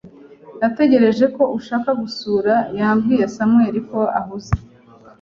[0.59, 4.53] Natekereje ko ushaka gusura yabwiye Samuel ko ahuze